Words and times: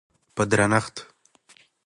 په 0.35 0.43
درنښت 0.51 0.95